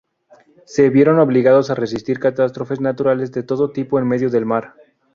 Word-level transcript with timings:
Se 0.65 0.89
vieron 0.89 1.19
obligados 1.19 1.69
a 1.69 1.75
resistir 1.75 2.19
catástrofes 2.19 2.81
naturales 2.81 3.31
de 3.31 3.43
todo 3.43 3.69
tipo 3.71 3.99
en 3.99 4.07
medio 4.07 4.31
del 4.31 4.47
mar. 4.47 4.73